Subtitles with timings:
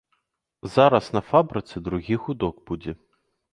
[0.75, 2.99] Зараз на фабрыцы другі гудок будзе.